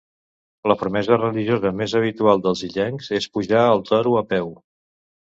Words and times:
La 0.71 0.77
promesa 0.79 1.17
religiosa 1.19 1.73
més 1.83 1.95
habitual 2.01 2.43
dels 2.49 2.65
illencs 2.71 3.13
és 3.23 3.31
pujar 3.37 3.65
el 3.79 3.89
Toro 3.95 4.21
a 4.25 4.29
peu. 4.35 4.55